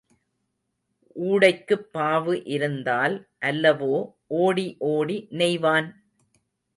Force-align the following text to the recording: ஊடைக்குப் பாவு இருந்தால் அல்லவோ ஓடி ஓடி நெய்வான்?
ஊடைக்குப் 1.15 1.89
பாவு 1.93 2.43
இருந்தால் 2.47 3.15
அல்லவோ 3.41 3.93
ஓடி 4.37 4.65
ஓடி 4.89 5.27
நெய்வான்? 5.31 5.89